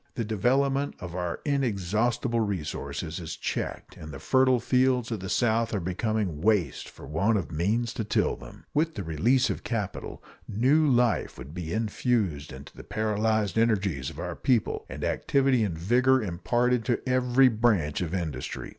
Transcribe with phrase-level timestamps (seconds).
[0.15, 5.75] The development of our inexhaustible resources is checked, and the fertile fields of the South
[5.75, 8.65] are becoming waste for want of means to till them.
[8.73, 14.17] With the release of capital, new life would be infused into the paralyzed energies of
[14.17, 18.69] our people and activity and vigor imparted to every branch of industry.